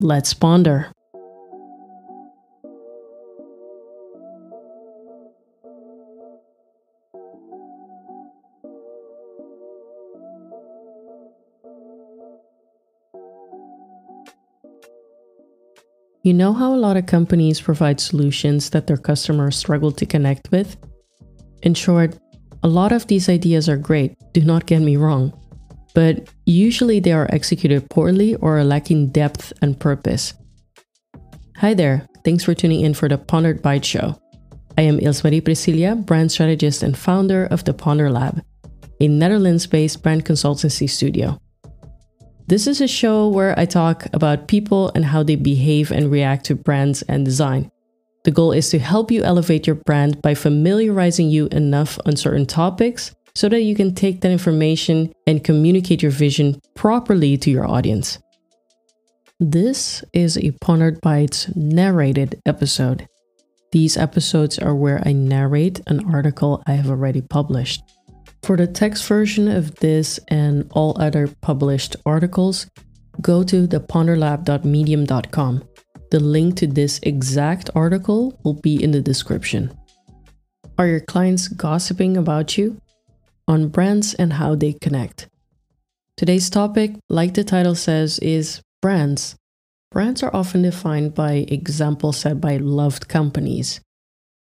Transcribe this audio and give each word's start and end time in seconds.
Let's 0.00 0.34
ponder. 0.34 0.92
You 16.22 16.32
know 16.32 16.54
how 16.54 16.74
a 16.74 16.76
lot 16.76 16.96
of 16.96 17.04
companies 17.04 17.60
provide 17.60 18.00
solutions 18.00 18.70
that 18.70 18.86
their 18.86 18.96
customers 18.96 19.56
struggle 19.56 19.92
to 19.92 20.06
connect 20.06 20.50
with? 20.50 20.76
In 21.62 21.74
short, 21.74 22.18
a 22.62 22.68
lot 22.68 22.92
of 22.92 23.06
these 23.06 23.28
ideas 23.28 23.68
are 23.68 23.76
great, 23.76 24.16
do 24.32 24.40
not 24.40 24.64
get 24.64 24.80
me 24.80 24.96
wrong, 24.96 25.38
but 25.94 26.28
usually 26.44 27.00
they 27.00 27.12
are 27.12 27.28
executed 27.32 27.88
poorly 27.88 28.34
or 28.36 28.62
lacking 28.64 29.08
depth 29.08 29.52
and 29.62 29.78
purpose. 29.78 30.34
Hi 31.58 31.72
there, 31.72 32.06
thanks 32.24 32.44
for 32.44 32.52
tuning 32.52 32.80
in 32.80 32.94
for 32.94 33.08
the 33.08 33.16
Ponder 33.16 33.54
Bites 33.54 33.86
Show. 33.86 34.20
I 34.76 34.82
am 34.82 34.98
Ilse 34.98 35.22
Marie 35.22 35.40
Priscilla, 35.40 35.94
brand 35.94 36.32
strategist 36.32 36.82
and 36.82 36.98
founder 36.98 37.46
of 37.46 37.64
the 37.64 37.72
Ponder 37.72 38.10
Lab, 38.10 38.42
a 39.00 39.06
Netherlands 39.06 39.68
based 39.68 40.02
brand 40.02 40.24
consultancy 40.24 40.90
studio. 40.90 41.38
This 42.48 42.66
is 42.66 42.80
a 42.80 42.88
show 42.88 43.28
where 43.28 43.58
I 43.58 43.64
talk 43.64 44.06
about 44.12 44.48
people 44.48 44.90
and 44.94 45.04
how 45.04 45.22
they 45.22 45.36
behave 45.36 45.92
and 45.92 46.10
react 46.10 46.44
to 46.46 46.56
brands 46.56 47.02
and 47.02 47.24
design. 47.24 47.70
The 48.24 48.32
goal 48.32 48.52
is 48.52 48.68
to 48.70 48.78
help 48.78 49.10
you 49.10 49.22
elevate 49.22 49.66
your 49.66 49.76
brand 49.76 50.20
by 50.20 50.34
familiarizing 50.34 51.30
you 51.30 51.46
enough 51.52 51.98
on 52.04 52.16
certain 52.16 52.46
topics 52.46 53.14
so 53.34 53.48
that 53.48 53.62
you 53.62 53.74
can 53.74 53.94
take 53.94 54.20
that 54.20 54.30
information 54.30 55.12
and 55.26 55.42
communicate 55.44 56.02
your 56.02 56.12
vision 56.12 56.60
properly 56.74 57.36
to 57.38 57.50
your 57.50 57.66
audience. 57.66 58.18
This 59.40 60.04
is 60.12 60.38
a 60.38 60.52
Pondered 60.60 61.00
narrated 61.56 62.40
episode. 62.46 63.08
These 63.72 63.96
episodes 63.96 64.58
are 64.60 64.74
where 64.74 65.02
I 65.04 65.12
narrate 65.12 65.80
an 65.88 66.04
article 66.14 66.62
I 66.66 66.74
have 66.74 66.88
already 66.88 67.20
published. 67.20 67.82
For 68.44 68.56
the 68.56 68.68
text 68.68 69.04
version 69.08 69.48
of 69.48 69.74
this 69.76 70.20
and 70.28 70.70
all 70.70 70.96
other 71.00 71.26
published 71.40 71.96
articles, 72.06 72.68
go 73.20 73.42
to 73.42 73.66
theponderlab.medium.com. 73.66 75.64
The 76.10 76.20
link 76.20 76.56
to 76.58 76.68
this 76.68 77.00
exact 77.02 77.70
article 77.74 78.38
will 78.44 78.60
be 78.60 78.80
in 78.80 78.92
the 78.92 79.00
description. 79.00 79.76
Are 80.78 80.86
your 80.86 81.00
clients 81.00 81.48
gossiping 81.48 82.16
about 82.16 82.56
you? 82.56 82.80
On 83.46 83.68
brands 83.68 84.14
and 84.14 84.34
how 84.34 84.54
they 84.54 84.72
connect. 84.72 85.28
Today's 86.16 86.48
topic, 86.48 86.92
like 87.08 87.34
the 87.34 87.44
title 87.44 87.74
says, 87.74 88.18
is 88.20 88.62
brands. 88.80 89.36
Brands 89.90 90.22
are 90.22 90.34
often 90.34 90.62
defined 90.62 91.14
by 91.14 91.44
examples 91.48 92.18
set 92.18 92.40
by 92.40 92.56
loved 92.56 93.08
companies. 93.08 93.80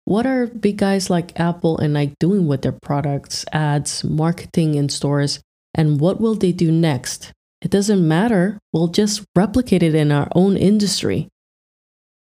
What 0.04 0.24
are 0.24 0.46
big 0.46 0.76
guys 0.76 1.10
like 1.10 1.38
Apple 1.38 1.78
and 1.78 1.94
Nike 1.94 2.14
doing 2.20 2.46
with 2.46 2.62
their 2.62 2.78
products, 2.80 3.44
ads, 3.52 4.04
marketing 4.04 4.76
in 4.76 4.88
stores, 4.88 5.40
and 5.74 6.00
what 6.00 6.20
will 6.20 6.36
they 6.36 6.52
do 6.52 6.70
next? 6.70 7.32
It 7.60 7.70
doesn't 7.70 8.06
matter, 8.06 8.58
we'll 8.72 8.88
just 8.88 9.24
replicate 9.34 9.82
it 9.82 9.94
in 9.94 10.12
our 10.12 10.28
own 10.34 10.56
industry. 10.56 11.28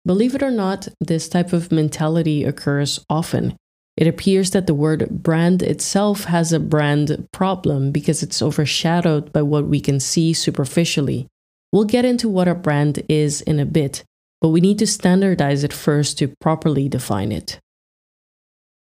Believe 0.06 0.34
it 0.34 0.42
or 0.42 0.50
not, 0.50 0.86
this 1.00 1.28
type 1.28 1.52
of 1.52 1.72
mentality 1.72 2.44
occurs 2.44 3.04
often. 3.10 3.56
It 3.96 4.06
appears 4.08 4.50
that 4.50 4.66
the 4.66 4.74
word 4.74 5.08
brand 5.10 5.62
itself 5.62 6.24
has 6.24 6.52
a 6.52 6.58
brand 6.58 7.28
problem 7.32 7.92
because 7.92 8.22
it's 8.22 8.42
overshadowed 8.42 9.32
by 9.32 9.42
what 9.42 9.66
we 9.66 9.80
can 9.80 10.00
see 10.00 10.32
superficially. 10.32 11.28
We'll 11.72 11.84
get 11.84 12.04
into 12.04 12.28
what 12.28 12.48
a 12.48 12.54
brand 12.54 13.02
is 13.08 13.40
in 13.40 13.60
a 13.60 13.66
bit, 13.66 14.04
but 14.40 14.48
we 14.48 14.60
need 14.60 14.78
to 14.80 14.86
standardize 14.86 15.62
it 15.62 15.72
first 15.72 16.18
to 16.18 16.34
properly 16.40 16.88
define 16.88 17.30
it. 17.30 17.60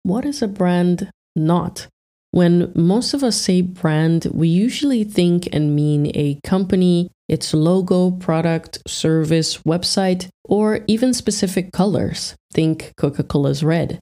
What 0.04 0.26
is 0.26 0.42
a 0.42 0.48
brand 0.48 1.10
not? 1.36 1.88
When 2.32 2.72
most 2.76 3.14
of 3.14 3.23
us 3.23 3.38
say 3.38 3.61
brand, 3.61 4.28
we 4.32 4.48
usually 4.48 5.04
think 5.04 5.50
and 5.52 5.76
mean 5.76 6.11
a 6.16 6.40
company, 6.44 7.11
its 7.28 7.54
logo, 7.54 8.11
product, 8.11 8.80
service, 8.88 9.58
website, 9.60 10.30
or 10.44 10.80
even 10.88 11.14
specific 11.14 11.73
colors. 11.73 12.36
Think 12.54 12.94
Coca 12.98 13.23
Cola's 13.23 13.64
red. 13.64 14.00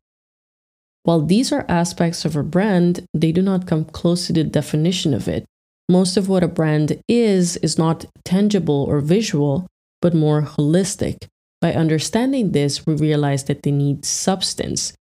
While 1.03 1.21
these 1.21 1.51
are 1.51 1.65
aspects 1.67 2.25
of 2.25 2.35
a 2.35 2.43
brand, 2.43 3.05
they 3.13 3.31
do 3.31 3.41
not 3.41 3.67
come 3.67 3.85
close 3.85 4.27
to 4.27 4.33
the 4.33 4.43
definition 4.43 5.13
of 5.13 5.27
it. 5.27 5.45
Most 5.87 6.17
of 6.17 6.29
what 6.29 6.43
a 6.43 6.47
brand 6.47 7.01
is 7.07 7.57
is 7.57 7.77
not 7.77 8.05
tangible 8.23 8.85
or 8.87 8.99
visual, 8.99 9.67
but 10.01 10.13
more 10.13 10.43
holistic. 10.43 11.27
By 11.61 11.73
understanding 11.73 12.51
this, 12.51 12.85
we 12.85 12.95
realize 12.95 13.45
that 13.45 13.63
they 13.63 13.71
need 13.71 14.05
substance, 14.05 14.93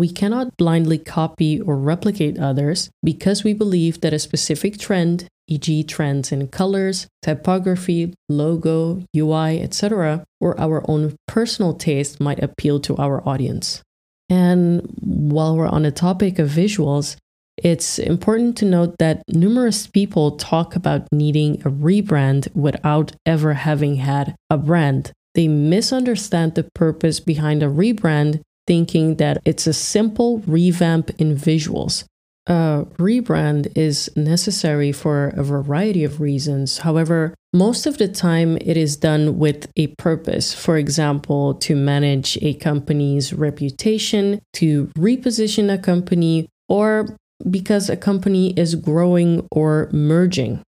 we 0.00 0.08
cannot 0.08 0.56
blindly 0.56 0.96
copy 0.96 1.60
or 1.60 1.76
replicate 1.76 2.38
others 2.38 2.88
because 3.04 3.44
we 3.44 3.52
believe 3.52 4.00
that 4.00 4.14
a 4.14 4.18
specific 4.18 4.78
trend, 4.78 5.26
e.g., 5.46 5.84
trends 5.84 6.32
in 6.32 6.48
colors, 6.48 7.06
typography, 7.20 8.14
logo, 8.28 9.02
UI, 9.14 9.60
etc., 9.60 10.24
or 10.40 10.58
our 10.58 10.82
own 10.88 11.16
personal 11.28 11.74
taste 11.74 12.18
might 12.18 12.42
appeal 12.42 12.80
to 12.80 12.96
our 12.96 13.20
audience. 13.28 13.82
And 14.30 14.88
while 15.00 15.56
we're 15.56 15.66
on 15.68 15.82
the 15.82 15.90
topic 15.90 16.38
of 16.38 16.48
visuals, 16.48 17.16
it's 17.56 17.98
important 17.98 18.56
to 18.58 18.64
note 18.64 18.94
that 18.98 19.22
numerous 19.28 19.86
people 19.86 20.36
talk 20.36 20.76
about 20.76 21.06
needing 21.12 21.60
a 21.62 21.70
rebrand 21.70 22.54
without 22.54 23.12
ever 23.26 23.54
having 23.54 23.96
had 23.96 24.34
a 24.48 24.56
brand. 24.56 25.12
They 25.34 25.48
misunderstand 25.48 26.54
the 26.54 26.68
purpose 26.74 27.20
behind 27.20 27.62
a 27.62 27.66
rebrand 27.66 28.40
thinking 28.66 29.16
that 29.16 29.38
it's 29.44 29.66
a 29.66 29.72
simple 29.72 30.38
revamp 30.46 31.10
in 31.18 31.36
visuals. 31.36 32.04
A 32.46 32.86
rebrand 32.98 33.70
is 33.76 34.10
necessary 34.16 34.92
for 34.92 35.28
a 35.28 35.42
variety 35.42 36.04
of 36.04 36.20
reasons. 36.20 36.78
However, 36.78 37.34
most 37.52 37.86
of 37.86 37.98
the 37.98 38.08
time 38.08 38.56
it 38.60 38.76
is 38.76 38.96
done 38.96 39.38
with 39.38 39.70
a 39.76 39.88
purpose. 39.98 40.54
For 40.54 40.76
example, 40.76 41.54
to 41.54 41.74
manage 41.74 42.38
a 42.42 42.54
company's 42.54 43.32
reputation, 43.32 44.40
to 44.54 44.86
reposition 44.96 45.72
a 45.72 45.78
company, 45.78 46.48
or 46.68 47.16
because 47.48 47.88
a 47.88 47.96
company 47.96 48.52
is 48.56 48.74
growing 48.74 49.46
or 49.50 49.88
merging. 49.92 50.62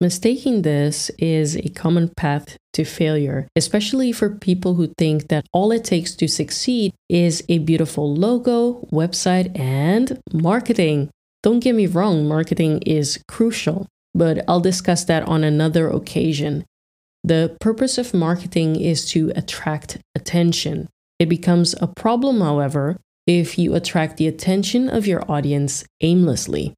Mistaking 0.00 0.62
this 0.62 1.10
is 1.18 1.56
a 1.56 1.68
common 1.68 2.08
path 2.08 2.56
to 2.72 2.84
failure, 2.84 3.46
especially 3.54 4.12
for 4.12 4.30
people 4.30 4.74
who 4.74 4.92
think 4.96 5.28
that 5.28 5.46
all 5.52 5.72
it 5.72 5.84
takes 5.84 6.14
to 6.16 6.26
succeed 6.26 6.94
is 7.10 7.44
a 7.50 7.58
beautiful 7.58 8.14
logo, 8.14 8.88
website, 8.90 9.58
and 9.58 10.18
marketing. 10.32 11.10
Don't 11.42 11.60
get 11.60 11.74
me 11.74 11.86
wrong, 11.86 12.26
marketing 12.26 12.80
is 12.86 13.22
crucial, 13.28 13.86
but 14.14 14.44
I'll 14.48 14.60
discuss 14.60 15.04
that 15.04 15.26
on 15.28 15.44
another 15.44 15.88
occasion. 15.88 16.64
The 17.22 17.56
purpose 17.60 17.98
of 17.98 18.14
marketing 18.14 18.80
is 18.80 19.08
to 19.10 19.32
attract 19.36 19.98
attention. 20.14 20.88
It 21.18 21.28
becomes 21.28 21.74
a 21.80 21.86
problem, 21.86 22.40
however, 22.40 22.98
if 23.26 23.58
you 23.58 23.74
attract 23.74 24.16
the 24.16 24.26
attention 24.26 24.88
of 24.88 25.06
your 25.06 25.30
audience 25.30 25.84
aimlessly 26.00 26.74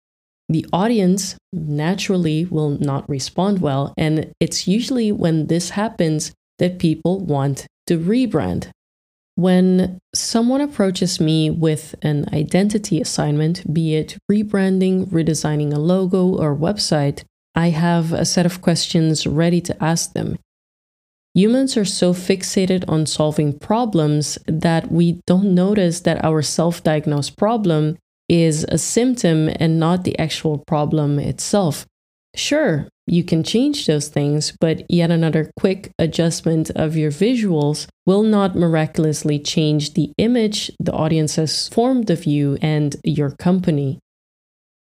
the 0.53 0.67
audience 0.73 1.37
naturally 1.53 2.45
will 2.45 2.71
not 2.79 3.09
respond 3.09 3.61
well. 3.61 3.95
And 3.97 4.33
it's 4.41 4.69
usually 4.69 5.11
when 5.13 5.47
this 5.47 5.71
happens 5.71 6.33
that 6.59 6.79
people 6.79 7.21
want 7.21 7.67
to 7.87 7.99
rebrand. 7.99 8.71
When 9.35 9.99
someone 10.15 10.61
approaches 10.61 11.19
me 11.19 11.51
with 11.51 11.95
an 12.03 12.27
identity 12.33 13.01
assignment, 13.01 13.73
be 13.73 13.95
it 13.95 14.19
rebranding, 14.31 15.07
redesigning 15.07 15.73
a 15.73 15.79
logo, 15.79 16.37
or 16.37 16.55
website, 16.55 17.25
I 17.55 17.71
have 17.71 18.13
a 18.13 18.25
set 18.25 18.47
of 18.47 18.61
questions 18.61 19.27
ready 19.27 19.61
to 19.63 19.83
ask 19.83 20.13
them. 20.13 20.39
Humans 21.35 21.79
are 21.79 21.85
so 21.87 22.13
fixated 22.13 22.85
on 22.89 23.07
solving 23.07 23.59
problems 23.59 24.39
that 24.47 24.93
we 24.93 25.21
don't 25.27 25.55
notice 25.55 26.01
that 26.01 26.23
our 26.23 26.43
self 26.43 26.83
diagnosed 26.83 27.39
problem 27.39 27.97
is 28.29 28.65
a 28.69 28.77
symptom 28.77 29.49
and 29.57 29.81
not 29.81 30.05
the 30.05 30.19
actual 30.19 30.59
problem 30.67 31.19
itself. 31.19 31.87
Sure, 32.35 32.89
you 33.07 33.25
can 33.25 33.43
change 33.43 33.87
those 33.87 34.09
things, 34.09 34.55
but 34.59 34.91
yet 34.91 35.11
another 35.11 35.51
quick 35.59 35.93
adjustment 35.99 36.71
of 36.71 36.97
your 36.97 37.11
visuals 37.11 37.87
will 38.07 38.23
not 38.23 38.57
miraculously 38.57 39.39
change 39.39 39.95
the 39.95 40.13
image 40.17 40.71
the 40.81 40.93
audience 40.93 41.37
has 41.37 41.69
formed 41.69 42.09
of 42.11 42.25
you 42.25 42.57
and 42.63 42.97
your 43.05 43.31
company. 43.33 43.99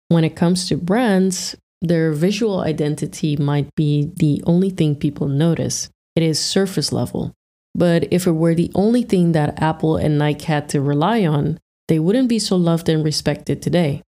When 0.10 0.24
it 0.24 0.36
comes 0.36 0.68
to 0.70 0.78
brands, 0.78 1.56
their 1.82 2.12
visual 2.12 2.60
identity 2.60 3.36
might 3.36 3.74
be 3.76 4.12
the 4.16 4.44
only 4.46 4.70
thing 4.70 4.96
people 4.96 5.28
notice. 5.28 5.90
It 6.16 6.24
is 6.24 6.40
surface 6.40 6.94
level. 6.94 7.34
But 7.74 8.08
if 8.12 8.28
it 8.28 8.34
were 8.34 8.54
the 8.54 8.72
only 8.76 9.02
thing 9.02 9.32
that 9.32 9.62
Apple 9.62 9.98
and 9.98 10.20
Nike 10.20 10.46
had 10.46 10.70
to 10.70 10.82
rely 10.82 11.26
on, 11.26 11.60
they 11.88 11.98
wouldn't 11.98 12.30
be 12.30 12.38
so 12.38 12.56
loved 12.56 12.88
and 12.88 13.04
respected 13.04 13.62
today. 13.62 14.04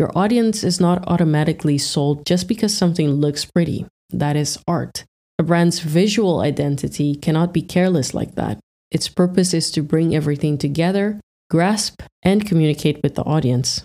Your 0.00 0.16
audience 0.16 0.64
is 0.64 0.80
not 0.80 1.06
automatically 1.08 1.76
sold 1.76 2.24
just 2.24 2.48
because 2.48 2.74
something 2.74 3.10
looks 3.10 3.44
pretty. 3.44 3.84
That 4.08 4.34
is 4.34 4.58
art. 4.66 5.04
A 5.38 5.42
brand's 5.42 5.80
visual 5.80 6.40
identity 6.40 7.14
cannot 7.14 7.52
be 7.52 7.60
careless 7.60 8.14
like 8.14 8.34
that. 8.36 8.58
Its 8.90 9.10
purpose 9.10 9.52
is 9.52 9.70
to 9.72 9.82
bring 9.82 10.16
everything 10.16 10.56
together, 10.56 11.20
grasp, 11.50 12.00
and 12.22 12.46
communicate 12.46 13.02
with 13.02 13.14
the 13.14 13.24
audience. 13.24 13.84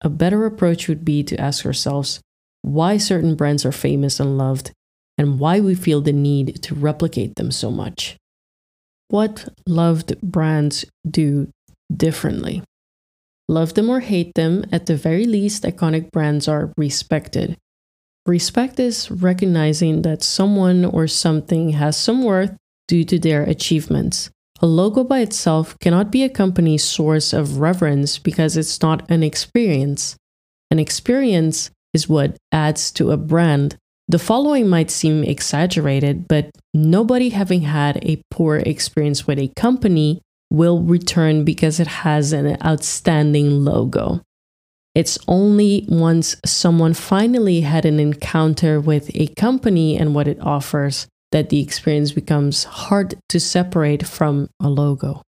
A 0.00 0.08
better 0.08 0.46
approach 0.46 0.88
would 0.88 1.04
be 1.04 1.22
to 1.24 1.38
ask 1.38 1.66
ourselves 1.66 2.22
why 2.62 2.96
certain 2.96 3.34
brands 3.34 3.66
are 3.66 3.72
famous 3.72 4.18
and 4.20 4.38
loved, 4.38 4.72
and 5.18 5.38
why 5.38 5.60
we 5.60 5.74
feel 5.74 6.00
the 6.00 6.14
need 6.14 6.62
to 6.62 6.74
replicate 6.74 7.34
them 7.34 7.50
so 7.50 7.70
much. 7.70 8.16
What 9.08 9.50
loved 9.66 10.18
brands 10.22 10.86
do 11.06 11.50
differently. 11.94 12.62
Love 13.52 13.74
them 13.74 13.90
or 13.90 14.00
hate 14.00 14.34
them, 14.34 14.64
at 14.72 14.86
the 14.86 14.96
very 14.96 15.26
least, 15.26 15.64
iconic 15.64 16.10
brands 16.10 16.48
are 16.48 16.72
respected. 16.78 17.54
Respect 18.24 18.80
is 18.80 19.10
recognizing 19.10 20.00
that 20.02 20.22
someone 20.22 20.86
or 20.86 21.06
something 21.06 21.68
has 21.76 21.94
some 21.94 22.24
worth 22.24 22.56
due 22.88 23.04
to 23.04 23.18
their 23.18 23.42
achievements. 23.42 24.30
A 24.62 24.66
logo 24.66 25.04
by 25.04 25.18
itself 25.18 25.78
cannot 25.80 26.10
be 26.10 26.22
a 26.22 26.30
company's 26.30 26.82
source 26.82 27.34
of 27.34 27.58
reverence 27.58 28.16
because 28.16 28.56
it's 28.56 28.80
not 28.80 29.04
an 29.10 29.22
experience. 29.22 30.16
An 30.70 30.78
experience 30.78 31.70
is 31.92 32.08
what 32.08 32.38
adds 32.52 32.90
to 32.92 33.10
a 33.10 33.18
brand. 33.18 33.76
The 34.08 34.18
following 34.18 34.66
might 34.66 34.90
seem 34.90 35.24
exaggerated, 35.24 36.26
but 36.26 36.48
nobody 36.72 37.28
having 37.28 37.62
had 37.62 38.02
a 38.02 38.22
poor 38.30 38.56
experience 38.64 39.26
with 39.26 39.38
a 39.38 39.52
company 39.56 40.22
will 40.52 40.82
return 40.82 41.44
because 41.44 41.80
it 41.80 41.86
has 41.86 42.34
an 42.34 42.58
outstanding 42.62 43.64
logo. 43.64 44.20
It's 44.94 45.18
only 45.26 45.86
once 45.88 46.36
someone 46.44 46.92
finally 46.92 47.62
had 47.62 47.86
an 47.86 47.98
encounter 47.98 48.78
with 48.78 49.10
a 49.14 49.28
company 49.28 49.96
and 49.96 50.14
what 50.14 50.28
it 50.28 50.38
offers 50.42 51.06
that 51.30 51.48
the 51.48 51.60
experience 51.60 52.12
becomes 52.12 52.64
hard 52.64 53.14
to 53.30 53.40
separate 53.40 54.06
from 54.06 54.50
a 54.60 54.68
logo. 54.68 55.22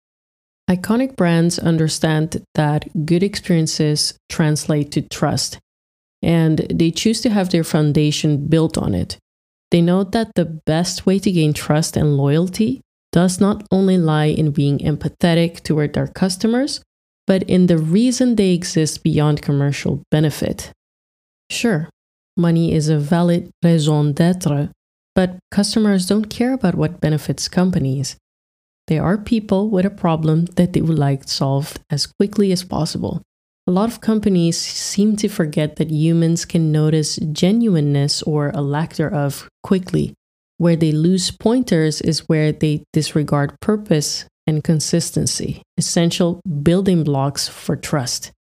Iconic 0.70 1.16
brands 1.16 1.58
understand 1.58 2.44
that 2.56 3.06
good 3.06 3.24
experiences 3.24 4.16
translate 4.28 4.92
to 4.92 5.02
trust, 5.02 5.58
and 6.22 6.68
they 6.70 6.92
choose 6.92 7.22
to 7.22 7.30
have 7.30 7.50
their 7.50 7.64
foundation 7.64 8.48
built 8.48 8.78
on 8.78 8.94
it. 8.94 9.18
They 9.72 9.82
know 9.82 10.04
that 10.04 10.36
the 10.36 10.60
best 10.66 11.06
way 11.06 11.20
to 11.20 11.32
gain 11.32 11.54
trust 11.54 11.96
and 11.96 12.18
loyalty 12.18 12.83
does 13.14 13.40
not 13.40 13.64
only 13.72 13.98
lie 13.98 14.26
in 14.26 14.52
being 14.52 14.80
empathetic 14.80 15.62
toward 15.62 15.98
our 15.98 16.08
customers, 16.08 16.82
but 17.26 17.44
in 17.44 17.68
the 17.68 17.78
reason 17.78 18.36
they 18.36 18.52
exist 18.52 19.04
beyond 19.04 19.42
commercial 19.42 20.02
benefit. 20.12 20.72
Sure, 21.50 21.88
money 22.36 22.74
is 22.74 22.90
a 22.90 22.98
valid 22.98 23.50
raison 23.64 24.12
d'etre, 24.12 24.70
but 25.16 25.38
customers 25.52 26.08
don't 26.08 26.30
care 26.30 26.54
about 26.54 26.76
what 26.76 27.00
benefits 27.00 27.48
companies. 27.48 28.18
They 28.88 28.98
are 28.98 29.18
people 29.18 29.70
with 29.70 29.86
a 29.86 29.90
problem 29.90 30.46
that 30.58 30.74
they 30.74 30.82
would 30.82 31.00
like 31.00 31.30
solved 31.30 31.80
as 31.90 32.08
quickly 32.08 32.52
as 32.52 32.64
possible. 32.64 33.22
A 33.66 33.72
lot 33.72 33.90
of 33.90 34.02
companies 34.02 34.58
seem 34.58 35.16
to 35.18 35.30
forget 35.30 35.78
that 35.78 35.90
humans 35.90 36.44
can 36.44 36.72
notice 36.72 37.16
genuineness 37.32 38.22
or 38.24 38.50
a 38.50 38.62
lack 38.62 38.96
thereof 38.96 39.48
quickly. 39.62 40.16
Where 40.64 40.78
they 40.78 40.94
lose 40.94 41.30
pointers 41.30 42.00
is 42.00 42.30
where 42.30 42.54
they 42.54 42.86
disregard 42.94 43.60
purpose 43.60 44.24
and 44.48 44.64
consistency, 44.64 45.62
essential 45.78 46.40
building 46.64 47.04
blocks 47.04 47.50
for 47.50 47.76
trust. 47.76 48.32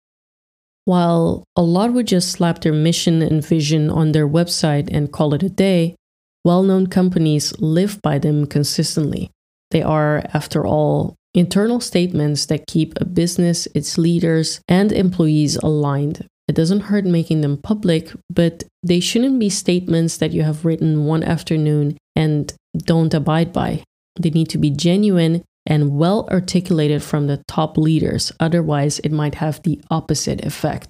While 0.86 1.44
a 1.58 1.62
lot 1.62 1.92
would 1.92 2.08
just 2.08 2.32
slap 2.32 2.62
their 2.62 2.72
mission 2.72 3.22
and 3.22 3.46
vision 3.46 3.90
on 3.90 4.14
their 4.14 4.26
website 4.26 4.88
and 4.90 5.12
call 5.12 5.34
it 5.34 5.44
a 5.44 5.50
day, 5.50 5.98
well 6.46 6.64
known 6.64 6.88
companies 6.88 7.54
live 7.60 8.02
by 8.02 8.20
them 8.20 8.46
consistently. 8.46 9.30
They 9.72 9.82
are, 9.82 10.24
after 10.34 10.66
all, 10.66 11.16
internal 11.34 11.82
statements 11.82 12.46
that 12.46 12.68
keep 12.68 12.94
a 13.02 13.04
business, 13.04 13.68
its 13.76 13.98
leaders, 13.98 14.62
and 14.70 14.94
employees 14.94 15.58
aligned. 15.58 16.26
It 16.48 16.56
doesn't 16.56 16.82
hurt 16.82 17.06
making 17.06 17.42
them 17.42 17.58
public, 17.58 18.12
but 18.30 18.64
they 18.84 19.00
shouldn't 19.00 19.40
be 19.40 19.50
statements 19.50 20.18
that 20.18 20.34
you 20.34 20.44
have 20.44 20.66
written 20.66 21.06
one 21.06 21.24
afternoon 21.24 21.98
and 22.16 22.54
don't 22.78 23.14
abide 23.14 23.54
by. 23.54 23.84
They 24.20 24.30
need 24.30 24.50
to 24.50 24.58
be 24.58 24.70
genuine 24.70 25.44
and 25.66 25.98
well 25.98 26.28
articulated 26.30 27.02
from 27.02 27.28
the 27.28 27.42
top 27.48 27.78
leaders, 27.78 28.32
otherwise, 28.40 29.00
it 29.00 29.12
might 29.12 29.36
have 29.36 29.64
the 29.64 29.82
opposite 29.90 30.44
effect. 30.46 30.90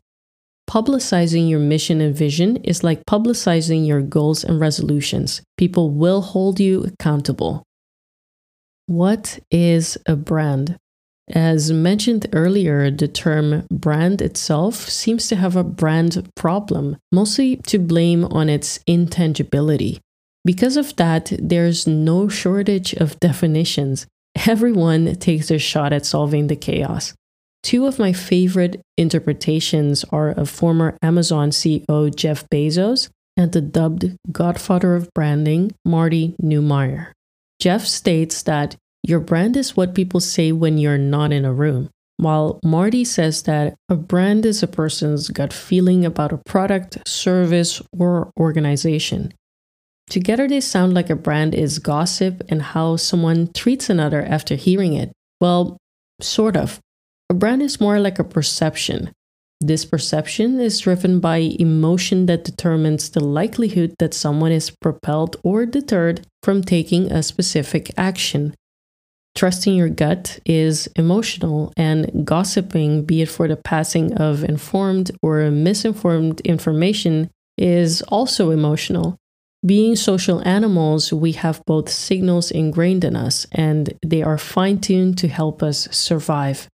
Publicizing 0.67 1.49
your 1.49 1.59
mission 1.59 2.01
and 2.01 2.15
vision 2.15 2.57
is 2.57 2.83
like 2.83 3.05
publicizing 3.05 3.85
your 3.85 4.01
goals 4.01 4.43
and 4.43 4.59
resolutions. 4.59 5.41
People 5.57 5.91
will 5.91 6.21
hold 6.21 6.59
you 6.59 6.83
accountable. 6.85 7.63
What 8.87 9.39
is 9.51 9.97
a 10.07 10.15
brand? 10.15 10.77
As 11.29 11.71
mentioned 11.71 12.27
earlier, 12.33 12.91
the 12.91 13.07
term 13.07 13.65
brand 13.71 14.21
itself 14.21 14.89
seems 14.89 15.27
to 15.29 15.35
have 15.37 15.55
a 15.55 15.63
brand 15.63 16.29
problem, 16.35 16.97
mostly 17.11 17.57
to 17.67 17.79
blame 17.79 18.25
on 18.25 18.49
its 18.49 18.79
intangibility. 18.85 20.01
Because 20.45 20.75
of 20.75 20.95
that, 20.97 21.31
there's 21.39 21.87
no 21.87 22.27
shortage 22.27 22.93
of 22.93 23.19
definitions. 23.19 24.05
Everyone 24.45 25.15
takes 25.15 25.49
a 25.49 25.57
shot 25.57 25.93
at 25.93 26.05
solving 26.05 26.47
the 26.47 26.57
chaos. 26.57 27.13
Two 27.61 27.85
of 27.85 27.99
my 27.99 28.11
favorite 28.11 28.81
interpretations 28.97 30.03
are 30.11 30.29
of 30.29 30.49
former 30.49 30.97
Amazon 31.01 31.51
CEO 31.51 32.13
Jeff 32.13 32.45
Bezos 32.49 33.09
and 33.37 33.53
the 33.53 33.61
dubbed 33.61 34.17
godfather 34.31 34.95
of 34.95 35.09
branding, 35.13 35.71
Marty 35.85 36.35
Neumeier. 36.43 37.13
Jeff 37.59 37.85
states 37.85 38.43
that 38.43 38.75
your 39.03 39.19
brand 39.19 39.57
is 39.57 39.75
what 39.75 39.93
people 39.93 40.19
say 40.19 40.51
when 40.51 40.77
you're 40.77 40.97
not 40.97 41.33
in 41.33 41.43
a 41.43 41.53
room, 41.53 41.89
while 42.17 42.59
Marty 42.63 43.03
says 43.03 43.43
that 43.43 43.75
a 43.89 43.95
brand 43.95 44.45
is 44.45 44.63
a 44.63 44.67
person's 44.67 45.29
gut 45.29 45.51
feeling 45.51 46.05
about 46.05 46.31
a 46.31 46.41
product, 46.45 47.05
service, 47.07 47.81
or 47.97 48.31
organization. 48.39 49.33
Together, 50.09 50.47
they 50.47 50.61
sound 50.61 50.93
like 50.93 51.09
a 51.09 51.15
brand 51.15 51.53
is 51.53 51.79
gossip 51.79 52.43
and 52.49 52.61
how 52.61 52.95
someone 52.95 53.51
treats 53.53 53.89
another 53.89 54.23
after 54.23 54.55
hearing 54.55 54.93
it. 54.93 55.11
Well, 55.41 55.77
sort 56.21 56.55
of. 56.55 56.79
A 57.29 57.33
brand 57.33 57.61
is 57.61 57.81
more 57.81 57.99
like 57.99 58.19
a 58.19 58.23
perception. 58.23 59.11
This 59.59 59.85
perception 59.85 60.59
is 60.59 60.79
driven 60.79 61.19
by 61.19 61.37
emotion 61.37 62.25
that 62.25 62.43
determines 62.43 63.09
the 63.09 63.23
likelihood 63.23 63.95
that 63.99 64.13
someone 64.13 64.51
is 64.51 64.69
propelled 64.69 65.37
or 65.43 65.65
deterred 65.65 66.27
from 66.41 66.63
taking 66.63 67.11
a 67.11 67.23
specific 67.23 67.91
action. 67.97 68.53
Trusting 69.35 69.75
your 69.75 69.89
gut 69.89 70.39
is 70.45 70.87
emotional, 70.95 71.73
and 71.75 72.25
gossiping, 72.25 73.03
be 73.03 73.23
it 73.23 73.29
for 73.29 73.47
the 73.47 73.55
passing 73.55 74.13
of 74.13 74.43
informed 74.43 75.09
or 75.23 75.49
misinformed 75.49 76.39
information, 76.41 77.29
is 77.57 78.01
also 78.03 78.51
emotional. 78.51 79.17
Being 79.65 79.95
social 79.95 80.45
animals, 80.47 81.11
we 81.11 81.31
have 81.33 81.63
both 81.65 81.89
signals 81.89 82.51
ingrained 82.51 83.03
in 83.03 83.15
us, 83.15 83.47
and 83.51 83.93
they 84.05 84.21
are 84.21 84.37
fine 84.37 84.79
tuned 84.79 85.17
to 85.19 85.27
help 85.27 85.63
us 85.63 85.87
survive. 85.91 86.67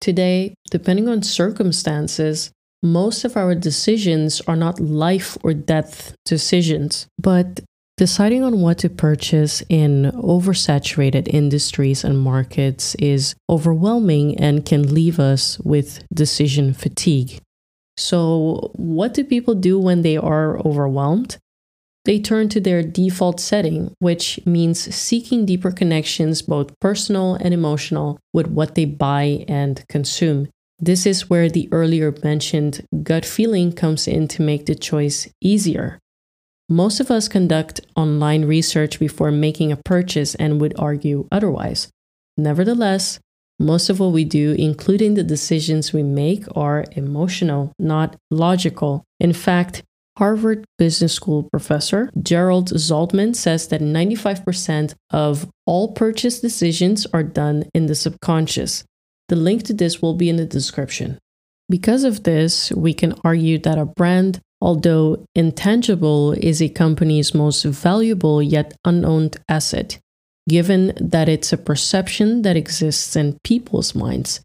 Today, 0.00 0.54
depending 0.70 1.08
on 1.08 1.22
circumstances, 1.22 2.52
most 2.82 3.24
of 3.24 3.36
our 3.36 3.54
decisions 3.54 4.40
are 4.42 4.56
not 4.56 4.80
life 4.80 5.36
or 5.42 5.52
death 5.52 6.14
decisions, 6.24 7.06
but 7.18 7.60
deciding 8.00 8.42
on 8.42 8.62
what 8.62 8.78
to 8.78 8.88
purchase 8.88 9.62
in 9.68 10.10
oversaturated 10.14 11.28
industries 11.28 12.02
and 12.02 12.18
markets 12.18 12.94
is 12.94 13.34
overwhelming 13.50 14.40
and 14.40 14.64
can 14.64 14.94
leave 14.94 15.20
us 15.20 15.58
with 15.58 16.02
decision 16.10 16.72
fatigue. 16.72 17.38
So, 17.98 18.70
what 18.76 19.12
do 19.12 19.22
people 19.22 19.54
do 19.54 19.78
when 19.78 20.00
they 20.00 20.16
are 20.16 20.58
overwhelmed? 20.60 21.36
They 22.06 22.18
turn 22.18 22.48
to 22.48 22.58
their 22.58 22.82
default 22.82 23.38
setting, 23.38 23.92
which 23.98 24.40
means 24.46 24.78
seeking 24.94 25.44
deeper 25.44 25.70
connections, 25.70 26.40
both 26.40 26.72
personal 26.80 27.34
and 27.34 27.52
emotional, 27.52 28.18
with 28.32 28.46
what 28.46 28.76
they 28.76 28.86
buy 28.86 29.44
and 29.46 29.84
consume. 29.90 30.48
This 30.78 31.04
is 31.04 31.28
where 31.28 31.50
the 31.50 31.68
earlier 31.70 32.14
mentioned 32.24 32.80
gut 33.02 33.26
feeling 33.26 33.72
comes 33.72 34.08
in 34.08 34.26
to 34.28 34.40
make 34.40 34.64
the 34.64 34.74
choice 34.74 35.28
easier. 35.42 35.99
Most 36.72 37.00
of 37.00 37.10
us 37.10 37.26
conduct 37.26 37.80
online 37.96 38.44
research 38.44 39.00
before 39.00 39.32
making 39.32 39.72
a 39.72 39.76
purchase 39.76 40.36
and 40.36 40.60
would 40.60 40.72
argue 40.78 41.26
otherwise. 41.32 41.88
Nevertheless, 42.36 43.18
most 43.58 43.90
of 43.90 43.98
what 43.98 44.12
we 44.12 44.24
do, 44.24 44.54
including 44.56 45.14
the 45.14 45.24
decisions 45.24 45.92
we 45.92 46.04
make, 46.04 46.44
are 46.54 46.84
emotional, 46.92 47.72
not 47.80 48.14
logical. 48.30 49.02
In 49.18 49.32
fact, 49.32 49.82
Harvard 50.16 50.64
Business 50.78 51.12
School 51.12 51.48
professor 51.50 52.08
Gerald 52.22 52.70
Zaltman 52.70 53.34
says 53.34 53.66
that 53.68 53.80
95% 53.80 54.94
of 55.10 55.50
all 55.66 55.92
purchase 55.92 56.40
decisions 56.40 57.04
are 57.12 57.24
done 57.24 57.64
in 57.74 57.86
the 57.86 57.96
subconscious. 57.96 58.84
The 59.28 59.34
link 59.34 59.64
to 59.64 59.74
this 59.74 60.00
will 60.00 60.14
be 60.14 60.28
in 60.28 60.36
the 60.36 60.46
description. 60.46 61.18
Because 61.68 62.04
of 62.04 62.22
this, 62.22 62.70
we 62.70 62.94
can 62.94 63.14
argue 63.24 63.58
that 63.58 63.78
a 63.78 63.86
brand 63.86 64.40
although 64.60 65.24
intangible 65.34 66.32
is 66.32 66.60
a 66.60 66.68
company's 66.68 67.34
most 67.34 67.64
valuable 67.64 68.42
yet 68.42 68.76
unowned 68.84 69.36
asset, 69.48 69.98
given 70.48 70.92
that 71.00 71.28
it's 71.28 71.52
a 71.52 71.58
perception 71.58 72.42
that 72.42 72.56
exists 72.56 73.16
in 73.16 73.38
people's 73.44 73.94
minds. 73.94 74.40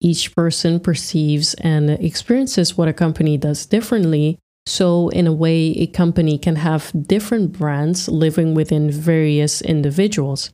Each 0.00 0.34
person 0.34 0.80
perceives 0.80 1.54
and 1.54 1.90
experiences 1.90 2.76
what 2.76 2.88
a 2.88 2.94
company 2.94 3.36
does 3.36 3.66
differently. 3.66 4.38
So, 4.66 5.08
in 5.10 5.26
a 5.26 5.32
way, 5.32 5.72
a 5.72 5.86
company 5.86 6.38
can 6.38 6.56
have 6.56 6.92
different 7.06 7.52
brands 7.52 8.08
living 8.08 8.54
within 8.54 8.90
various 8.90 9.60
individuals. 9.60 10.50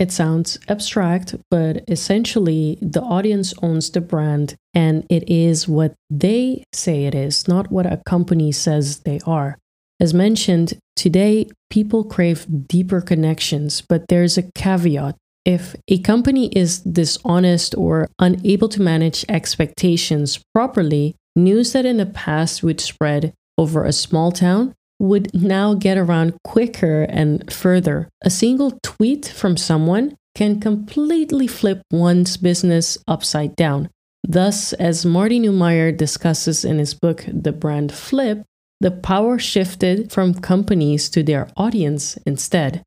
It 0.00 0.10
sounds 0.10 0.58
abstract, 0.66 1.34
but 1.50 1.84
essentially, 1.86 2.78
the 2.80 3.02
audience 3.02 3.52
owns 3.62 3.90
the 3.90 4.00
brand 4.00 4.56
and 4.72 5.04
it 5.10 5.28
is 5.28 5.68
what 5.68 5.94
they 6.08 6.64
say 6.72 7.04
it 7.04 7.14
is, 7.14 7.46
not 7.46 7.70
what 7.70 7.84
a 7.84 8.00
company 8.06 8.50
says 8.50 9.00
they 9.00 9.20
are. 9.26 9.58
As 10.00 10.14
mentioned, 10.14 10.72
today 10.96 11.50
people 11.68 12.02
crave 12.02 12.46
deeper 12.66 13.02
connections, 13.02 13.82
but 13.82 14.08
there's 14.08 14.38
a 14.38 14.50
caveat. 14.54 15.16
If 15.44 15.76
a 15.86 15.98
company 15.98 16.48
is 16.48 16.80
dishonest 16.80 17.74
or 17.76 18.08
unable 18.18 18.70
to 18.70 18.80
manage 18.80 19.26
expectations 19.28 20.40
properly, 20.54 21.14
news 21.36 21.74
that 21.74 21.84
in 21.84 21.98
the 21.98 22.06
past 22.06 22.62
would 22.62 22.80
spread 22.80 23.34
over 23.58 23.84
a 23.84 23.92
small 23.92 24.32
town 24.32 24.74
would 25.00 25.34
now 25.34 25.74
get 25.74 25.98
around 25.98 26.34
quicker 26.44 27.02
and 27.04 27.50
further. 27.52 28.08
A 28.22 28.30
single 28.30 28.78
tweet 28.82 29.26
from 29.26 29.56
someone 29.56 30.16
can 30.34 30.60
completely 30.60 31.46
flip 31.46 31.82
one's 31.90 32.36
business 32.36 32.98
upside 33.08 33.56
down. 33.56 33.88
Thus, 34.22 34.72
as 34.74 35.06
Marty 35.06 35.40
Neumeier 35.40 35.96
discusses 35.96 36.64
in 36.64 36.78
his 36.78 36.94
book, 36.94 37.24
The 37.26 37.52
Brand 37.52 37.92
Flip, 37.92 38.44
the 38.80 38.90
power 38.90 39.38
shifted 39.38 40.12
from 40.12 40.34
companies 40.34 41.08
to 41.10 41.22
their 41.22 41.50
audience 41.56 42.16
instead. 42.26 42.82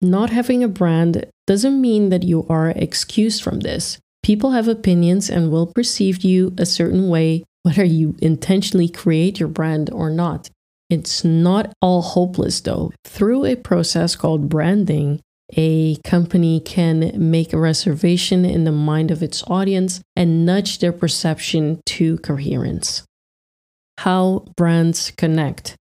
Not 0.00 0.30
having 0.30 0.62
a 0.62 0.68
brand 0.68 1.24
doesn't 1.46 1.80
mean 1.80 2.10
that 2.10 2.22
you 2.22 2.46
are 2.48 2.70
excused 2.70 3.42
from 3.42 3.60
this. 3.60 3.98
People 4.22 4.50
have 4.50 4.68
opinions 4.68 5.30
and 5.30 5.50
will 5.50 5.66
perceive 5.66 6.22
you 6.22 6.54
a 6.58 6.66
certain 6.66 7.08
way, 7.08 7.44
whether 7.62 7.84
you 7.84 8.16
intentionally 8.20 8.88
create 8.88 9.40
your 9.40 9.48
brand 9.48 9.90
or 9.90 10.10
not. 10.10 10.50
It's 10.90 11.24
not 11.24 11.72
all 11.82 12.02
hopeless 12.02 12.60
though. 12.60 12.92
Through 13.04 13.44
a 13.44 13.56
process 13.56 14.16
called 14.16 14.48
branding, 14.48 15.20
a 15.56 15.96
company 16.04 16.60
can 16.60 17.12
make 17.16 17.52
a 17.52 17.58
reservation 17.58 18.44
in 18.44 18.64
the 18.64 18.72
mind 18.72 19.10
of 19.10 19.22
its 19.22 19.42
audience 19.46 20.00
and 20.14 20.44
nudge 20.44 20.78
their 20.78 20.92
perception 20.92 21.80
to 21.86 22.18
coherence. 22.18 23.04
How 23.98 24.46
brands 24.56 25.12
connect. 25.16 25.74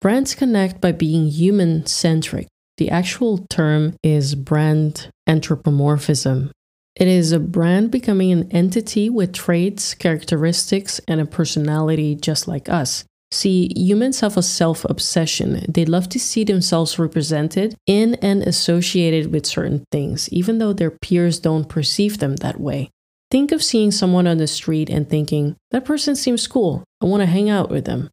Brands 0.00 0.34
connect 0.34 0.80
by 0.80 0.92
being 0.92 1.28
human 1.28 1.86
centric. 1.86 2.46
The 2.76 2.90
actual 2.90 3.46
term 3.50 3.96
is 4.02 4.34
brand 4.34 5.10
anthropomorphism. 5.26 6.52
It 6.94 7.08
is 7.08 7.32
a 7.32 7.40
brand 7.40 7.90
becoming 7.90 8.32
an 8.32 8.50
entity 8.50 9.08
with 9.08 9.32
traits, 9.32 9.94
characteristics, 9.94 11.00
and 11.08 11.20
a 11.20 11.26
personality 11.26 12.16
just 12.16 12.46
like 12.46 12.68
us. 12.68 13.04
See, 13.30 13.70
humans 13.76 14.20
have 14.20 14.36
a 14.36 14.42
self 14.42 14.84
obsession. 14.86 15.64
They 15.68 15.84
love 15.84 16.08
to 16.10 16.18
see 16.18 16.44
themselves 16.44 16.98
represented 16.98 17.76
in 17.86 18.14
and 18.16 18.42
associated 18.42 19.32
with 19.32 19.46
certain 19.46 19.84
things, 19.92 20.28
even 20.30 20.58
though 20.58 20.72
their 20.72 20.90
peers 20.90 21.38
don't 21.38 21.68
perceive 21.68 22.18
them 22.18 22.36
that 22.36 22.58
way. 22.58 22.90
Think 23.30 23.52
of 23.52 23.62
seeing 23.62 23.90
someone 23.90 24.26
on 24.26 24.38
the 24.38 24.46
street 24.46 24.88
and 24.88 25.08
thinking, 25.08 25.56
that 25.70 25.84
person 25.84 26.16
seems 26.16 26.46
cool. 26.46 26.84
I 27.02 27.06
want 27.06 27.20
to 27.20 27.26
hang 27.26 27.50
out 27.50 27.68
with 27.68 27.84
them. 27.84 28.08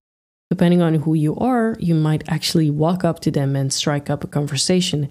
Depending 0.49 0.81
on 0.81 0.95
who 0.95 1.13
you 1.13 1.37
are, 1.37 1.77
you 1.79 1.95
might 1.95 2.27
actually 2.27 2.69
walk 2.69 3.05
up 3.05 3.21
to 3.21 3.31
them 3.31 3.55
and 3.55 3.71
strike 3.71 4.09
up 4.09 4.23
a 4.23 4.27
conversation. 4.27 5.09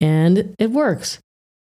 And 0.00 0.54
it 0.58 0.70
works. 0.70 1.18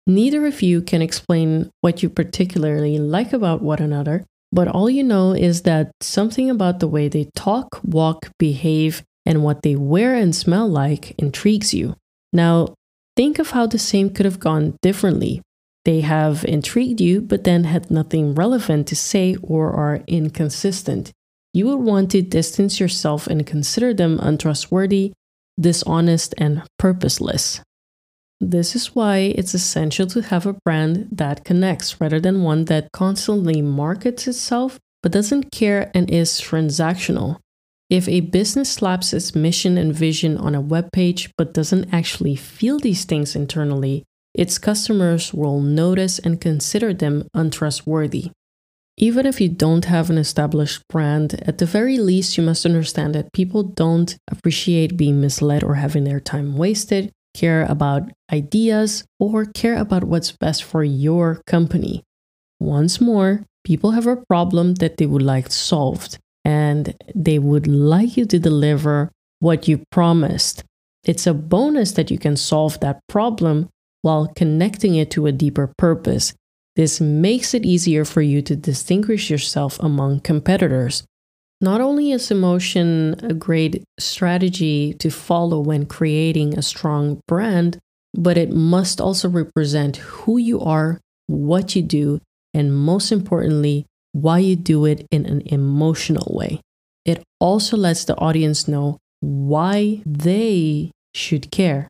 Neither 0.05 0.45
of 0.45 0.61
you 0.61 0.81
can 0.81 1.01
explain 1.01 1.69
what 1.79 2.03
you 2.03 2.09
particularly 2.09 2.99
like 2.99 3.31
about 3.31 3.61
one 3.61 3.79
another, 3.79 4.25
but 4.53 4.67
all 4.67 4.87
you 4.87 5.03
know 5.03 5.31
is 5.33 5.63
that 5.63 5.91
something 5.99 6.47
about 6.47 6.79
the 6.79 6.87
way 6.87 7.09
they 7.09 7.27
talk, 7.35 7.81
walk, 7.83 8.29
behave, 8.37 9.01
and 9.25 9.43
what 9.43 9.63
they 9.63 9.75
wear 9.75 10.13
and 10.13 10.35
smell 10.35 10.69
like 10.69 11.15
intrigues 11.17 11.73
you. 11.73 11.95
Now, 12.31 12.75
think 13.15 13.39
of 13.39 13.49
how 13.49 13.65
the 13.65 13.79
same 13.79 14.11
could 14.11 14.25
have 14.25 14.39
gone 14.39 14.77
differently. 14.83 15.41
They 15.85 16.01
have 16.01 16.45
intrigued 16.45 17.01
you, 17.01 17.19
but 17.21 17.45
then 17.45 17.63
had 17.63 17.89
nothing 17.89 18.35
relevant 18.35 18.87
to 18.87 18.95
say 18.95 19.35
or 19.41 19.71
are 19.73 20.03
inconsistent. 20.05 21.11
You 21.51 21.65
would 21.67 21.79
want 21.79 22.11
to 22.11 22.21
distance 22.21 22.79
yourself 22.79 23.25
and 23.25 23.47
consider 23.47 23.91
them 23.91 24.19
untrustworthy, 24.21 25.13
dishonest, 25.59 26.35
and 26.37 26.61
purposeless. 26.77 27.61
This 28.45 28.75
is 28.75 28.93
why 28.93 29.33
it's 29.37 29.53
essential 29.53 30.05
to 30.07 30.21
have 30.21 30.45
a 30.45 30.57
brand 30.65 31.07
that 31.13 31.45
connects 31.45 32.01
rather 32.01 32.19
than 32.19 32.43
one 32.43 32.65
that 32.65 32.91
constantly 32.91 33.61
markets 33.61 34.27
itself 34.27 34.79
but 35.01 35.13
doesn't 35.13 35.49
care 35.49 35.89
and 35.93 36.09
is 36.09 36.41
transactional. 36.41 37.37
If 37.89 38.09
a 38.09 38.19
business 38.19 38.69
slaps 38.69 39.13
its 39.13 39.33
mission 39.33 39.77
and 39.77 39.95
vision 39.95 40.35
on 40.35 40.55
a 40.55 40.61
web 40.61 40.91
page 40.91 41.31
but 41.37 41.53
doesn't 41.53 41.93
actually 41.93 42.35
feel 42.35 42.79
these 42.79 43.05
things 43.05 43.33
internally, 43.33 44.03
its 44.33 44.57
customers 44.57 45.33
will 45.33 45.61
notice 45.61 46.19
and 46.19 46.41
consider 46.41 46.93
them 46.93 47.29
untrustworthy. 47.33 48.31
Even 48.97 49.25
if 49.25 49.39
you 49.39 49.47
don't 49.47 49.85
have 49.85 50.09
an 50.09 50.17
established 50.17 50.81
brand, 50.89 51.41
at 51.47 51.59
the 51.59 51.65
very 51.65 51.97
least, 51.97 52.37
you 52.37 52.43
must 52.43 52.65
understand 52.65 53.15
that 53.15 53.31
people 53.31 53.63
don't 53.63 54.17
appreciate 54.29 54.97
being 54.97 55.21
misled 55.21 55.63
or 55.63 55.75
having 55.75 56.03
their 56.03 56.19
time 56.19 56.57
wasted, 56.57 57.09
care 57.33 57.65
about 57.65 58.11
ideas, 58.31 59.03
or 59.19 59.45
care 59.45 59.77
about 59.77 60.03
what's 60.03 60.31
best 60.31 60.63
for 60.63 60.83
your 60.83 61.41
company. 61.47 62.03
Once 62.59 63.01
more, 63.01 63.43
people 63.63 63.91
have 63.91 64.07
a 64.07 64.23
problem 64.27 64.75
that 64.75 64.97
they 64.97 65.05
would 65.05 65.21
like 65.21 65.51
solved, 65.51 66.17
and 66.45 66.95
they 67.15 67.39
would 67.39 67.67
like 67.67 68.17
you 68.17 68.25
to 68.25 68.39
deliver 68.39 69.11
what 69.39 69.67
you 69.67 69.83
promised. 69.91 70.63
It's 71.03 71.27
a 71.27 71.33
bonus 71.33 71.91
that 71.93 72.09
you 72.09 72.17
can 72.17 72.37
solve 72.37 72.79
that 72.79 73.01
problem 73.09 73.69
while 74.03 74.31
connecting 74.35 74.95
it 74.95 75.11
to 75.11 75.27
a 75.27 75.31
deeper 75.31 75.73
purpose. 75.77 76.33
This 76.75 77.01
makes 77.01 77.53
it 77.53 77.65
easier 77.65 78.05
for 78.05 78.21
you 78.21 78.41
to 78.43 78.55
distinguish 78.55 79.29
yourself 79.29 79.79
among 79.79 80.21
competitors. 80.21 81.03
Not 81.61 81.79
only 81.81 82.11
is 82.11 82.29
emotion 82.29 83.15
a 83.23 83.33
great 83.33 83.83
strategy 83.99 84.93
to 84.95 85.09
follow 85.09 85.59
when 85.59 85.85
creating 85.85 86.57
a 86.57 86.61
strong 86.61 87.21
brand, 87.27 87.79
but 88.13 88.37
it 88.37 88.51
must 88.51 88.99
also 88.99 89.29
represent 89.29 89.97
who 89.97 90.37
you 90.37 90.59
are, 90.59 90.99
what 91.27 91.75
you 91.75 91.81
do, 91.81 92.19
and 92.53 92.75
most 92.75 93.11
importantly, 93.11 93.85
why 94.11 94.39
you 94.39 94.55
do 94.55 94.85
it 94.85 95.07
in 95.09 95.25
an 95.25 95.41
emotional 95.45 96.35
way. 96.35 96.59
It 97.05 97.23
also 97.39 97.77
lets 97.77 98.05
the 98.05 98.17
audience 98.17 98.67
know 98.67 98.97
why 99.21 100.01
they 100.05 100.91
should 101.13 101.49
care. 101.51 101.87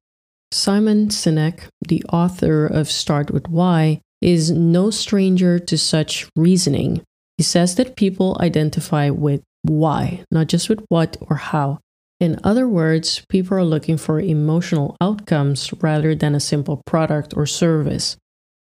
Simon 0.52 1.08
Sinek, 1.08 1.62
the 1.82 2.04
author 2.14 2.66
of 2.68 2.92
Start 2.92 3.32
with 3.32 3.50
Why, 3.50 4.02
is 4.22 4.52
no 4.52 4.92
stranger 4.92 5.58
to 5.60 5.78
such 5.78 6.28
reasoning. 6.36 7.02
He 7.38 7.44
says 7.44 7.76
that 7.76 7.96
people 7.96 8.38
identify 8.40 9.10
with 9.10 9.42
why, 9.64 10.24
not 10.30 10.48
just 10.48 10.70
with 10.70 10.86
what 10.90 11.18
or 11.22 11.38
how. 11.38 11.80
In 12.20 12.40
other 12.44 12.68
words, 12.68 13.26
people 13.28 13.58
are 13.58 13.66
looking 13.66 13.98
for 13.98 14.20
emotional 14.20 14.96
outcomes 15.02 15.74
rather 15.82 16.16
than 16.16 16.36
a 16.36 16.40
simple 16.40 16.82
product 16.86 17.34
or 17.36 17.46
service. 17.46 18.16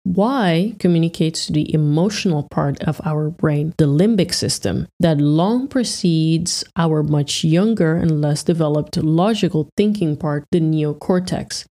Why 0.04 0.76
communicates 0.78 1.46
to 1.46 1.52
the 1.52 1.74
emotional 1.74 2.48
part 2.50 2.82
of 2.84 3.02
our 3.04 3.28
brain, 3.28 3.74
the 3.76 3.84
limbic 3.84 4.32
system, 4.32 4.88
that 4.98 5.20
long 5.20 5.68
precedes 5.68 6.64
our 6.76 7.02
much 7.02 7.44
younger 7.44 7.96
and 7.96 8.22
less 8.22 8.42
developed 8.42 8.96
logical 8.96 9.68
thinking 9.76 10.16
part, 10.16 10.44
the 10.52 10.60
neocortex. 10.60 11.66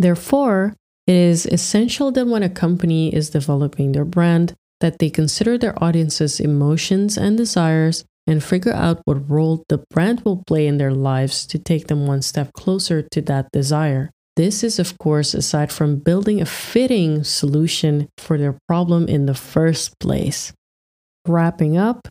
Therefore, 0.00 0.74
it 1.06 1.14
is 1.14 1.46
essential 1.46 2.10
that 2.12 2.26
when 2.26 2.42
a 2.42 2.48
company 2.48 3.14
is 3.14 3.30
developing 3.30 3.92
their 3.92 4.04
brand, 4.04 4.54
that 4.80 4.98
they 4.98 5.10
consider 5.10 5.56
their 5.56 5.80
audience's 5.82 6.40
emotions 6.40 7.16
and 7.16 7.36
desires 7.36 8.04
and 8.26 8.42
figure 8.42 8.72
out 8.72 9.00
what 9.04 9.28
role 9.30 9.64
the 9.68 9.82
brand 9.90 10.20
will 10.20 10.42
play 10.46 10.66
in 10.66 10.78
their 10.78 10.92
lives 10.92 11.46
to 11.46 11.58
take 11.58 11.88
them 11.88 12.06
one 12.06 12.22
step 12.22 12.52
closer 12.52 13.02
to 13.02 13.20
that 13.22 13.48
desire. 13.52 14.10
This 14.36 14.62
is, 14.62 14.78
of 14.78 14.96
course, 14.98 15.34
aside 15.34 15.72
from 15.72 15.98
building 15.98 16.40
a 16.40 16.46
fitting 16.46 17.24
solution 17.24 18.08
for 18.16 18.38
their 18.38 18.58
problem 18.68 19.08
in 19.08 19.26
the 19.26 19.34
first 19.34 19.98
place. 19.98 20.52
Wrapping 21.26 21.76
up, 21.76 22.08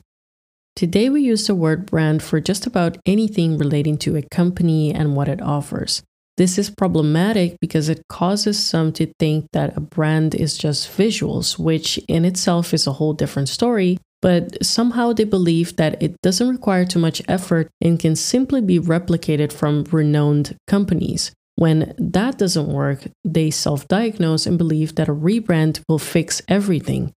today 0.76 1.10
we 1.10 1.22
use 1.22 1.48
the 1.48 1.56
word 1.56 1.86
brand 1.86 2.22
for 2.22 2.40
just 2.40 2.68
about 2.68 2.98
anything 3.06 3.58
relating 3.58 3.98
to 4.00 4.16
a 4.16 4.22
company 4.22 4.94
and 4.94 5.16
what 5.16 5.28
it 5.28 5.42
offers. 5.42 6.04
This 6.38 6.58
is 6.58 6.70
problematic 6.70 7.58
because 7.60 7.90
it 7.90 8.04
causes 8.08 8.64
some 8.64 8.94
to 8.94 9.12
think 9.20 9.48
that 9.52 9.76
a 9.76 9.82
brand 9.82 10.36
is 10.36 10.58
just 10.58 10.90
visuals, 10.90 11.58
which 11.58 11.98
in 12.08 12.24
itself 12.24 12.74
is 12.74 12.88
a 12.88 12.94
whole 12.94 13.14
different 13.14 13.50
story 13.50 13.98
but 14.22 14.64
somehow 14.64 15.14
they 15.14 15.24
believe 15.24 15.76
that 15.78 16.02
it 16.02 16.16
doesn't 16.22 16.50
require 16.50 16.86
too 16.86 17.00
much 17.00 17.22
effort 17.28 17.70
and 17.82 18.00
can 18.00 18.16
simply 18.16 18.62
be 18.62 18.80
replicated 18.80 19.54
from 19.54 19.86
renowned 19.92 20.58
companies. 20.68 21.32
When 21.56 21.94
that 21.98 22.38
doesn't 22.38 22.68
work, 22.68 23.08
they 23.26 23.52
self 23.52 23.88
diagnose 23.88 24.46
and 24.46 24.58
believe 24.58 24.96
that 24.96 25.10
a 25.10 25.14
rebrand 25.14 25.82
will 25.90 26.00
fix 26.00 26.42
everything. 26.48 27.14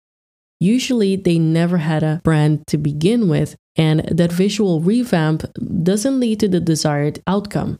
Usually, 0.59 1.17
they 1.17 1.39
never 1.39 1.79
had 1.79 2.03
a 2.03 2.21
brand 2.23 2.67
to 2.67 2.77
begin 2.77 3.29
with, 3.29 3.57
and 3.77 4.01
that 4.01 4.33
visual 4.33 4.81
revamp 4.81 5.45
doesn't 5.83 6.21
lead 6.21 6.41
to 6.41 6.49
the 6.49 6.61
desired 6.61 7.23
outcome. 7.27 7.79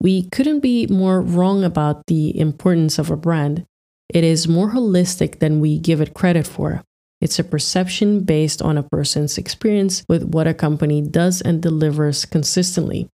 We 0.00 0.28
couldn't 0.30 0.60
be 0.60 0.88
more 0.88 1.20
wrong 1.20 1.62
about 1.62 2.06
the 2.06 2.36
importance 2.38 2.98
of 2.98 3.10
a 3.10 3.16
brand. 3.16 3.64
It 4.08 4.24
is 4.24 4.48
more 4.48 4.72
holistic 4.72 5.38
than 5.38 5.60
we 5.60 5.78
give 5.78 6.00
it 6.00 6.12
credit 6.12 6.46
for. 6.46 6.82
It's 7.22 7.38
a 7.38 7.44
perception 7.44 8.24
based 8.24 8.60
on 8.60 8.76
a 8.76 8.82
person's 8.82 9.38
experience 9.38 10.04
with 10.08 10.24
what 10.24 10.48
a 10.48 10.54
company 10.54 11.00
does 11.00 11.40
and 11.40 11.62
delivers 11.62 12.24
consistently. 12.24 13.08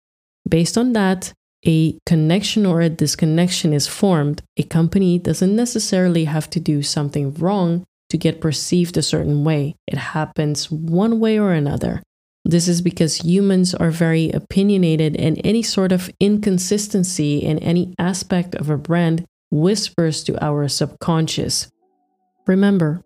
Based 0.47 0.77
on 0.77 0.93
that, 0.93 1.33
a 1.65 1.99
connection 2.05 2.65
or 2.65 2.79
a 2.79 2.87
disconnection 2.89 3.73
is 3.73 3.85
formed. 3.85 4.41
A 4.55 4.63
company 4.63 5.19
doesn't 5.19 5.53
necessarily 5.53 6.23
have 6.23 6.49
to 6.51 6.59
do 6.61 6.81
something 6.81 7.33
wrong 7.33 7.83
to 8.09 8.17
get 8.17 8.39
perceived 8.39 8.95
a 8.95 9.01
certain 9.01 9.43
way. 9.43 9.75
It 9.85 9.97
happens 9.97 10.71
one 10.71 11.19
way 11.19 11.37
or 11.37 11.51
another. 11.51 12.01
This 12.45 12.69
is 12.69 12.81
because 12.81 13.17
humans 13.17 13.75
are 13.75 13.91
very 13.91 14.31
opinionated, 14.31 15.17
and 15.17 15.41
any 15.43 15.61
sort 15.61 15.91
of 15.91 16.09
inconsistency 16.21 17.39
in 17.39 17.59
any 17.59 17.93
aspect 17.99 18.55
of 18.55 18.69
a 18.69 18.77
brand 18.77 19.25
whispers 19.51 20.23
to 20.23 20.41
our 20.41 20.69
subconscious. 20.69 21.69
Remember, 22.45 23.01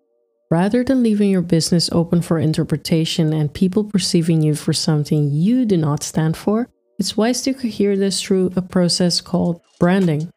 rather 0.52 0.84
than 0.84 1.02
leaving 1.02 1.30
your 1.30 1.40
business 1.40 1.88
open 1.92 2.20
for 2.20 2.38
interpretation 2.38 3.32
and 3.32 3.54
people 3.54 3.82
perceiving 3.82 4.42
you 4.42 4.54
for 4.54 4.74
something 4.74 5.30
you 5.30 5.64
do 5.64 5.78
not 5.78 6.02
stand 6.02 6.36
for, 6.36 6.68
it's 6.98 7.16
wise 7.16 7.40
to 7.40 7.54
cohere 7.54 7.96
this 7.96 8.20
through 8.20 8.52
a 8.54 8.60
process 8.60 9.22
called 9.22 9.62
branding. 9.80 10.30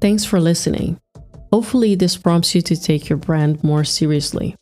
Thanks 0.00 0.24
for 0.24 0.38
listening. 0.38 1.00
Hopefully, 1.52 1.96
this 1.96 2.16
prompts 2.16 2.54
you 2.54 2.62
to 2.62 2.80
take 2.80 3.08
your 3.08 3.16
brand 3.16 3.64
more 3.64 3.82
seriously. 3.82 4.54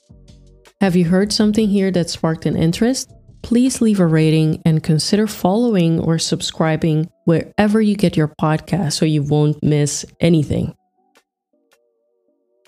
Have 0.80 0.95
you 0.95 1.06
heard 1.06 1.33
something 1.33 1.68
here 1.68 1.90
that 1.92 2.11
sparked 2.11 2.45
an 2.45 2.54
interest? 2.54 3.11
Please 3.42 3.80
leave 3.80 3.99
a 3.99 4.06
rating 4.06 4.61
and 4.66 4.83
consider 4.83 5.26
following 5.26 5.99
or 6.00 6.18
subscribing 6.18 7.09
wherever 7.25 7.80
you 7.80 7.97
get 7.97 8.14
your 8.14 8.28
podcast 8.40 8.92
so 8.92 9.06
you 9.06 9.23
won't 9.23 9.62
miss 9.62 10.04
anything. 10.21 10.75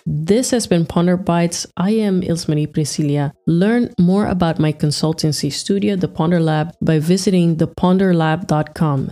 This 0.07 0.51
has 0.53 0.67
been 0.67 0.87
Ponder 0.87 1.19
Bites. 1.19 1.67
I 1.77 1.91
am 1.91 2.23
Ilsmarie 2.23 2.73
Priscilla. 2.73 3.35
Learn 3.47 3.93
more 4.01 4.27
about 4.27 4.59
my 4.59 4.73
consultancy 4.73 5.53
studio, 5.53 5.95
The 5.95 6.09
Ponder 6.09 6.41
Lab, 6.41 6.73
by 6.81 7.01
visiting 7.01 7.57
theponderlab.com. 7.57 9.11